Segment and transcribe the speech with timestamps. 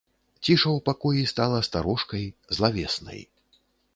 [0.43, 2.25] Ціша ў пакоі стала старожкай,
[2.57, 3.21] злавеснай.